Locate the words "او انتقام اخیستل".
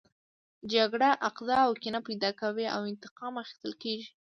2.75-3.73